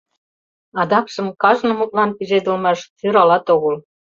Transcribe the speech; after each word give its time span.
Адакшым 0.81 1.27
кажне 1.41 1.71
мутлан 1.75 2.09
пижедылмаш 2.17 2.79
сӧралат 2.99 3.45
огыл. 3.55 3.75